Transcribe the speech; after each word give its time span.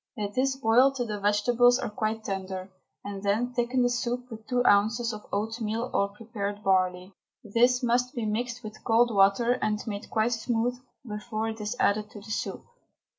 Let 0.17 0.33
this 0.33 0.55
boil 0.55 0.91
till 0.91 1.05
the 1.05 1.19
vegetables 1.19 1.77
are 1.77 1.87
quite 1.91 2.23
tender, 2.23 2.71
and 3.05 3.21
then 3.21 3.53
thicken 3.53 3.83
the 3.83 3.89
soup 3.91 4.31
with 4.31 4.47
two 4.47 4.65
ounces 4.65 5.13
of 5.13 5.27
oatmeal 5.31 5.91
or 5.93 6.07
prepared 6.09 6.63
barley. 6.63 7.13
This 7.43 7.83
must 7.83 8.15
be 8.15 8.25
mixed 8.25 8.63
with 8.63 8.83
cold 8.83 9.13
water 9.13 9.59
and 9.61 9.79
made 9.85 10.09
quite 10.09 10.33
smooth 10.33 10.75
before 11.07 11.49
it 11.49 11.61
is 11.61 11.75
added 11.79 12.09
to 12.09 12.19
the 12.19 12.31
soup. 12.31 12.65